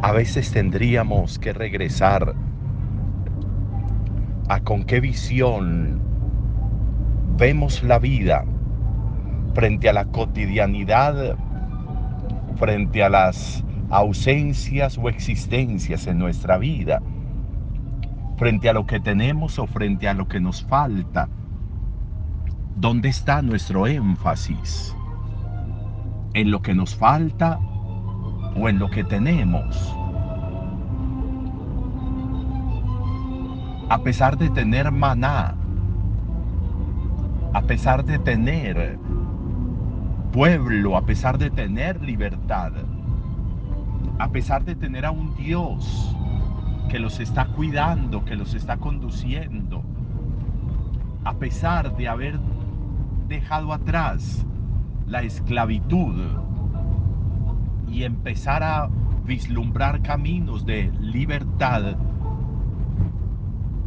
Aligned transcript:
a 0.00 0.12
veces 0.12 0.52
tendríamos 0.52 1.38
que 1.38 1.52
regresar 1.52 2.34
a 4.48 4.60
con 4.60 4.84
qué 4.84 5.00
visión 5.00 6.00
vemos 7.36 7.82
la 7.82 7.98
vida 7.98 8.44
frente 9.54 9.88
a 9.88 9.92
la 9.92 10.04
cotidianidad, 10.06 11.36
frente 12.56 13.02
a 13.02 13.08
las 13.08 13.64
ausencias 13.90 14.98
o 14.98 15.08
existencias 15.08 16.06
en 16.06 16.18
nuestra 16.18 16.58
vida, 16.58 17.02
frente 18.36 18.68
a 18.68 18.72
lo 18.72 18.86
que 18.86 19.00
tenemos 19.00 19.58
o 19.58 19.66
frente 19.66 20.08
a 20.08 20.14
lo 20.14 20.28
que 20.28 20.38
nos 20.38 20.62
falta. 20.62 21.28
¿Dónde 22.76 23.08
está 23.08 23.42
nuestro 23.42 23.88
énfasis? 23.88 24.94
¿En 26.34 26.52
lo 26.52 26.62
que 26.62 26.74
nos 26.74 26.94
falta 26.94 27.58
o 28.58 28.68
en 28.68 28.78
lo 28.78 28.90
que 28.90 29.04
tenemos? 29.04 29.94
A 33.88 33.98
pesar 33.98 34.36
de 34.36 34.50
tener 34.50 34.90
maná, 34.90 35.54
a 37.54 37.62
pesar 37.62 38.04
de 38.04 38.18
tener 38.18 38.98
pueblo, 40.32 40.96
a 40.96 41.02
pesar 41.02 41.38
de 41.38 41.50
tener 41.50 42.02
libertad, 42.02 42.72
a 44.18 44.28
pesar 44.28 44.64
de 44.64 44.74
tener 44.74 45.06
a 45.06 45.10
un 45.10 45.34
Dios 45.36 46.14
que 46.90 46.98
los 46.98 47.20
está 47.20 47.46
cuidando, 47.46 48.24
que 48.24 48.36
los 48.36 48.54
está 48.54 48.76
conduciendo, 48.76 49.82
a 51.24 51.34
pesar 51.34 51.96
de 51.96 52.08
haber 52.08 52.38
dejado 53.28 53.72
atrás 53.72 54.44
la 55.06 55.22
esclavitud 55.22 56.47
y 57.90 58.04
empezar 58.04 58.62
a 58.62 58.88
vislumbrar 59.24 60.02
caminos 60.02 60.64
de 60.64 60.90
libertad, 61.00 61.96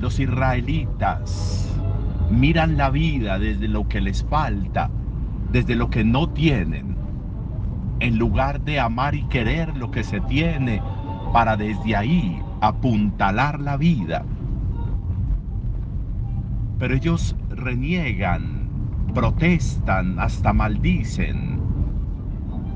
los 0.00 0.18
israelitas 0.20 1.74
miran 2.30 2.76
la 2.76 2.90
vida 2.90 3.38
desde 3.38 3.68
lo 3.68 3.88
que 3.88 4.00
les 4.00 4.24
falta, 4.24 4.90
desde 5.52 5.74
lo 5.74 5.90
que 5.90 6.04
no 6.04 6.28
tienen, 6.28 6.96
en 8.00 8.18
lugar 8.18 8.60
de 8.60 8.80
amar 8.80 9.14
y 9.14 9.24
querer 9.24 9.76
lo 9.76 9.90
que 9.90 10.04
se 10.04 10.20
tiene 10.22 10.82
para 11.32 11.56
desde 11.56 11.96
ahí 11.96 12.40
apuntalar 12.60 13.60
la 13.60 13.76
vida. 13.76 14.24
Pero 16.78 16.94
ellos 16.94 17.36
reniegan, 17.50 18.68
protestan, 19.14 20.18
hasta 20.18 20.52
maldicen 20.52 21.63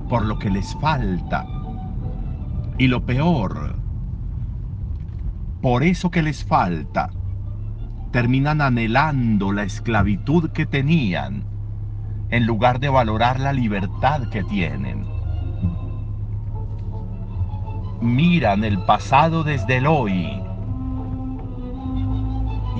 por 0.08 0.24
lo 0.24 0.38
que 0.38 0.50
les 0.50 0.74
falta. 0.76 1.46
Y 2.78 2.86
lo 2.86 3.04
peor, 3.04 3.76
por 5.60 5.82
eso 5.82 6.10
que 6.10 6.22
les 6.22 6.44
falta, 6.44 7.10
terminan 8.12 8.60
anhelando 8.60 9.52
la 9.52 9.64
esclavitud 9.64 10.50
que 10.50 10.66
tenían 10.66 11.44
en 12.30 12.46
lugar 12.46 12.78
de 12.78 12.88
valorar 12.88 13.40
la 13.40 13.52
libertad 13.52 14.28
que 14.28 14.44
tienen. 14.44 15.04
Miran 18.00 18.64
el 18.64 18.78
pasado 18.84 19.42
desde 19.42 19.78
el 19.78 19.86
hoy. 19.86 20.40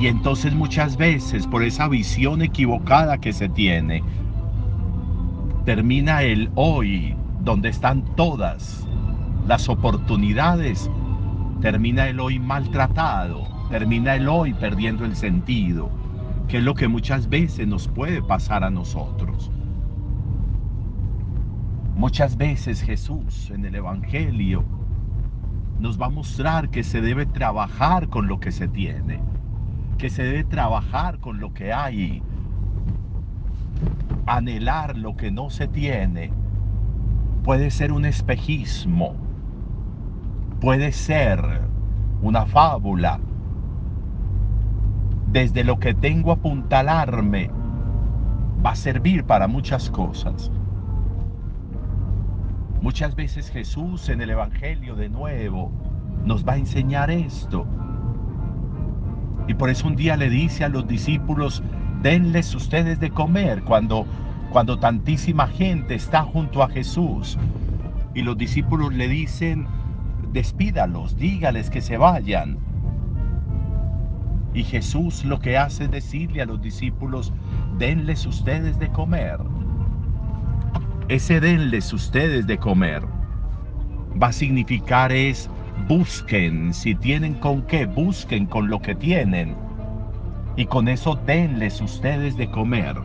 Y 0.01 0.07
entonces 0.07 0.55
muchas 0.55 0.97
veces 0.97 1.47
por 1.47 1.65
esa 1.65 1.89
visión 1.89 2.41
equivocada 2.41 3.19
que 3.19 3.33
se 3.33 3.49
tiene, 3.49 4.05
termina 5.65 6.23
el 6.23 6.51
hoy, 6.55 7.17
donde 7.41 7.69
están 7.69 8.05
todas 8.17 8.87
las 9.47 9.69
oportunidades, 9.69 10.91
termina 11.61 12.09
el 12.09 12.21
hoy 12.21 12.39
maltratado, 12.39 13.47
termina 13.71 14.15
el 14.15 14.29
hoy 14.29 14.55
perdiendo 14.55 15.05
el 15.05 15.17
sentido, 15.17 15.91
que 16.49 16.59
es 16.59 16.65
lo 16.65 16.75
que 16.75 16.89
muchas 16.89 17.29
veces 17.29 17.67
nos 17.67 17.89
puede 17.89 18.23
pasar 18.23 18.65
a 18.65 18.71
nosotros. 18.71 19.51
Muchas 21.97 22.37
veces 22.37 22.83
Jesús 22.83 23.51
en 23.51 23.65
el 23.65 23.75
Evangelio 23.75 24.65
nos 25.81 26.01
va 26.01 26.07
a 26.07 26.11
mostrar 26.11 26.71
que 26.71 26.83
se 26.85 27.01
debe 27.01 27.27
trabajar 27.27 28.09
con 28.09 28.29
lo 28.29 28.41
que 28.41 28.53
se 28.53 28.69
tiene, 28.69 29.21
que 29.97 30.11
se 30.11 30.23
debe 30.23 30.45
trabajar 30.45 31.19
con 31.19 31.41
lo 31.41 31.53
que 31.55 31.73
hay, 31.73 32.23
anhelar 34.27 34.97
lo 34.97 35.17
que 35.17 35.31
no 35.31 35.51
se 35.51 35.69
tiene, 35.69 36.31
puede 37.49 37.71
ser 37.71 37.93
un 37.93 38.05
espejismo, 38.05 39.15
puede 40.61 40.93
ser 40.93 41.41
una 42.21 42.45
fábula, 42.45 43.21
desde 45.29 45.65
lo 45.65 45.79
que 45.79 45.95
tengo 45.95 46.33
apuntalarme 46.33 47.51
va 48.63 48.73
a 48.73 48.77
servir 48.77 49.25
para 49.25 49.49
muchas 49.49 49.89
cosas. 49.89 50.53
Muchas 52.83 53.17
veces 53.17 53.49
Jesús 53.49 54.11
en 54.11 54.21
el 54.21 54.29
Evangelio 54.29 54.95
de 54.95 55.09
nuevo 55.09 55.73
nos 56.27 56.47
va 56.47 56.53
a 56.53 56.59
enseñar 56.59 57.11
esto. 57.11 57.65
Y 59.47 59.55
por 59.55 59.71
eso 59.71 59.89
un 59.89 59.97
día 59.97 60.19
le 60.19 60.29
dice 60.29 60.65
a 60.65 60.69
los 60.69 60.87
discípulos, 60.87 61.63
denles 62.03 62.55
ustedes 62.55 63.01
de 63.01 63.09
comer 63.09 63.63
cuando, 63.63 64.05
cuando 64.51 64.79
tantísima 64.79 65.47
gente 65.47 65.95
está 65.95 66.23
junto 66.23 66.63
a 66.63 66.69
Jesús. 66.69 67.39
Y 68.15 68.23
los 68.23 68.37
discípulos 68.37 68.93
le 68.95 69.09
dicen, 69.09 69.67
despídalos, 70.33 71.17
dígales 71.17 71.71
que 71.71 71.81
se 71.81 71.97
vayan. 71.97 72.59
Y 74.55 74.65
Jesús 74.65 75.25
lo 75.25 75.39
que 75.39 75.57
hace 75.57 75.85
es 75.85 75.91
decirle 75.91 76.43
a 76.43 76.47
los 76.47 76.61
discípulos, 76.61 77.33
denles 77.79 78.27
ustedes 78.27 78.79
de 78.79 78.89
comer. 78.89 79.39
Ese 81.09 81.41
denles 81.41 81.93
ustedes 81.93 82.47
de 82.47 82.59
comer 82.59 83.03
va 84.21 84.29
a 84.29 84.33
significar 84.33 85.13
es 85.13 85.49
busquen, 85.87 86.75
si 86.75 86.95
tienen 86.95 87.35
con 87.35 87.63
qué, 87.63 87.87
busquen 87.87 88.47
con 88.47 88.69
lo 88.69 88.81
que 88.81 88.95
tienen. 88.95 89.55
Y 90.57 90.67
con 90.67 90.89
eso 90.89 91.15
denles 91.27 91.81
ustedes 91.81 92.37
de 92.37 92.51
comer. 92.51 92.97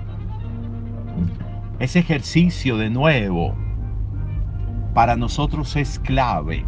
Ese 1.84 2.00
ejercicio 2.00 2.78
de 2.78 2.90
nuevo 2.90 3.54
para 4.94 5.18
nosotros 5.18 5.76
es 5.76 6.00
clave. 6.00 6.64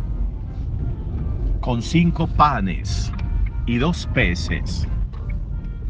Con 1.62 1.82
cinco 1.82 2.28
panes 2.28 3.14
y 3.66 3.78
dos 3.78 4.10
peces 4.14 4.86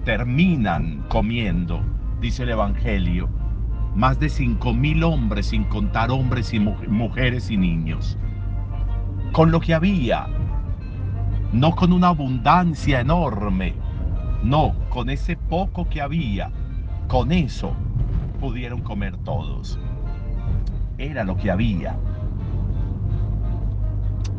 terminan 0.04 1.04
comiendo, 1.10 1.82
dice 2.22 2.44
el 2.44 2.50
Evangelio, 2.50 3.28
más 3.96 4.20
de 4.20 4.30
cinco 4.30 4.76
mil 4.76 5.04
hombres, 5.04 5.48
sin 5.48 5.64
contar 5.64 6.12
hombres 6.12 6.54
y 6.54 6.60
mujeres 6.60 7.50
y 7.50 7.58
niños. 7.58 8.20
Con 9.32 9.50
lo 9.50 9.60
que 9.60 9.74
había, 9.74 10.28
no 11.52 11.76
con 11.76 11.94
una 11.94 12.10
abundancia 12.10 13.00
enorme, 13.00 13.74
no, 14.44 14.76
con 14.90 15.10
ese 15.10 15.36
poco 15.36 15.90
que 15.90 16.00
había, 16.00 16.52
con 17.08 17.32
eso 17.32 17.76
pudieron 18.36 18.82
comer 18.82 19.18
todos. 19.18 19.80
Era 20.98 21.24
lo 21.24 21.38
que 21.38 21.52
había. 21.52 21.98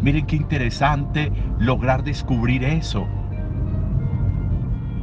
Miren 0.00 0.26
qué 0.26 0.36
interesante 0.36 1.32
lograr 1.58 2.04
descubrir 2.04 2.64
eso 2.64 3.06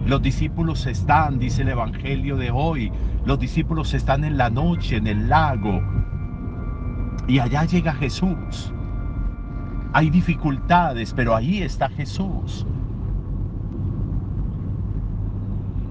los 0.06 0.22
discípulos 0.22 0.86
están, 0.86 1.40
dice 1.40 1.62
el 1.62 1.70
Evangelio 1.70 2.36
de 2.36 2.52
hoy, 2.52 2.92
los 3.26 3.40
discípulos 3.40 3.94
están 3.94 4.26
en 4.26 4.38
la 4.38 4.50
noche, 4.50 4.98
en 4.98 5.08
el 5.08 5.30
lago, 5.30 5.82
y 7.26 7.40
allá 7.40 7.64
llega 7.64 7.94
Jesús. 7.94 8.74
Hay 9.94 10.10
dificultades, 10.10 11.14
pero 11.14 11.34
ahí 11.36 11.62
está 11.62 11.88
Jesús. 11.88 12.68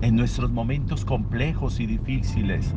En 0.03 0.17
nuestros 0.17 0.51
momentos 0.51 1.07
complejos 1.07 1.81
y 1.81 1.87
difíciles, 1.87 2.75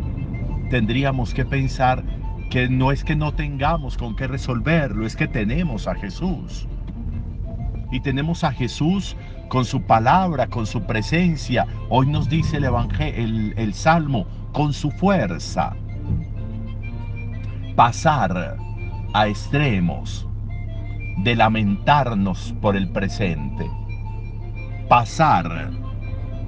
tendríamos 0.69 1.33
que 1.33 1.45
pensar 1.45 2.03
que 2.49 2.69
no 2.69 2.91
es 2.91 3.03
que 3.03 3.15
no 3.15 3.33
tengamos 3.33 3.97
con 3.97 4.15
qué 4.15 4.27
resolverlo, 4.27 5.05
es 5.05 5.15
que 5.15 5.27
tenemos 5.27 5.87
a 5.87 5.95
Jesús. 5.95 6.67
Y 7.91 7.99
tenemos 7.99 8.43
a 8.43 8.51
Jesús 8.51 9.15
con 9.49 9.65
su 9.65 9.81
palabra, 9.81 10.47
con 10.47 10.65
su 10.65 10.83
presencia. 10.83 11.65
Hoy 11.89 12.07
nos 12.07 12.29
dice 12.29 12.57
el, 12.57 12.65
evangelio, 12.65 13.53
el, 13.57 13.73
Salmo, 13.73 14.25
con 14.53 14.73
su 14.73 14.91
fuerza. 14.91 15.75
Pasar 17.75 18.57
a 19.13 19.27
extremos 19.27 20.27
de 21.17 21.35
lamentarnos 21.35 22.53
por 22.61 22.75
el 22.75 22.89
presente. 22.89 23.69
Pasar 24.89 25.71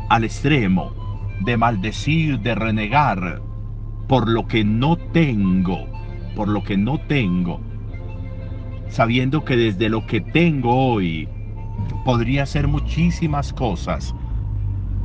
al 0.09 0.23
extremo 0.23 0.91
de 1.41 1.57
maldecir, 1.57 2.39
de 2.39 2.55
renegar 2.55 3.41
por 4.07 4.29
lo 4.29 4.47
que 4.47 4.63
no 4.63 4.95
tengo, 4.97 5.85
por 6.35 6.47
lo 6.47 6.63
que 6.63 6.77
no 6.77 6.97
tengo. 6.97 7.59
sabiendo 8.89 9.43
que 9.43 9.57
desde 9.57 9.89
lo 9.89 10.05
que 10.07 10.21
tengo 10.21 10.73
hoy 10.73 11.27
podría 12.05 12.43
hacer 12.43 12.69
muchísimas 12.69 13.51
cosas. 13.51 14.15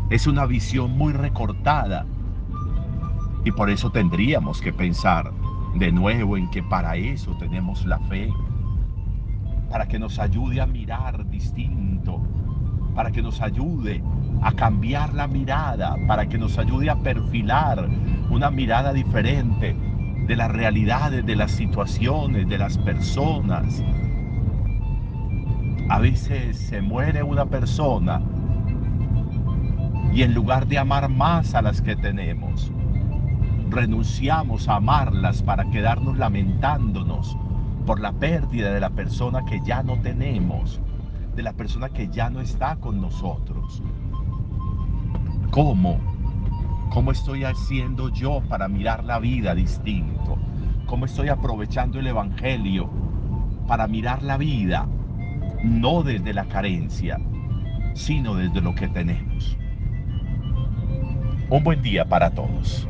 Es 0.08 0.28
una 0.28 0.46
visión 0.46 0.96
muy 0.96 1.12
recortada. 1.12 2.06
Y 3.44 3.50
por 3.50 3.70
eso 3.70 3.90
tendríamos 3.90 4.60
que 4.60 4.72
pensar 4.72 5.32
de 5.74 5.90
nuevo 5.90 6.36
en 6.36 6.48
que 6.50 6.62
para 6.62 6.94
eso 6.96 7.36
tenemos 7.38 7.84
la 7.86 7.98
fe. 8.00 8.32
Para 9.68 9.88
que 9.88 9.98
nos 9.98 10.20
ayude 10.20 10.60
a 10.60 10.66
mirar 10.66 11.28
distinto. 11.28 12.20
Para 12.94 13.10
que 13.10 13.20
nos 13.20 13.40
ayude 13.40 14.00
a 14.42 14.52
cambiar 14.52 15.12
la 15.12 15.26
mirada. 15.26 15.96
Para 16.06 16.28
que 16.28 16.38
nos 16.38 16.56
ayude 16.56 16.88
a 16.88 16.96
perfilar 16.96 17.88
una 18.32 18.50
mirada 18.50 18.94
diferente 18.94 19.76
de 20.26 20.36
las 20.36 20.50
realidades, 20.50 21.24
de 21.26 21.36
las 21.36 21.50
situaciones, 21.50 22.48
de 22.48 22.56
las 22.56 22.78
personas. 22.78 23.84
A 25.90 25.98
veces 25.98 26.58
se 26.58 26.80
muere 26.80 27.22
una 27.22 27.44
persona 27.44 28.22
y 30.14 30.22
en 30.22 30.32
lugar 30.32 30.66
de 30.66 30.78
amar 30.78 31.10
más 31.10 31.54
a 31.54 31.60
las 31.60 31.82
que 31.82 31.94
tenemos, 31.94 32.72
renunciamos 33.68 34.66
a 34.66 34.76
amarlas 34.76 35.42
para 35.42 35.70
quedarnos 35.70 36.16
lamentándonos 36.16 37.36
por 37.84 38.00
la 38.00 38.12
pérdida 38.12 38.72
de 38.72 38.80
la 38.80 38.90
persona 38.90 39.44
que 39.44 39.60
ya 39.66 39.82
no 39.82 40.00
tenemos, 40.00 40.80
de 41.36 41.42
la 41.42 41.52
persona 41.52 41.90
que 41.90 42.08
ya 42.08 42.30
no 42.30 42.40
está 42.40 42.76
con 42.76 42.98
nosotros. 43.00 43.82
¿Cómo? 45.50 46.11
¿Cómo 46.92 47.10
estoy 47.10 47.44
haciendo 47.44 48.10
yo 48.10 48.42
para 48.50 48.68
mirar 48.68 49.02
la 49.04 49.18
vida 49.18 49.54
distinto? 49.54 50.36
¿Cómo 50.84 51.06
estoy 51.06 51.30
aprovechando 51.30 51.98
el 51.98 52.06
Evangelio 52.06 52.90
para 53.66 53.86
mirar 53.86 54.22
la 54.22 54.36
vida 54.36 54.86
no 55.64 56.02
desde 56.02 56.34
la 56.34 56.44
carencia, 56.44 57.18
sino 57.94 58.34
desde 58.34 58.60
lo 58.60 58.74
que 58.74 58.88
tenemos? 58.88 59.56
Un 61.48 61.64
buen 61.64 61.80
día 61.80 62.04
para 62.04 62.30
todos. 62.30 62.86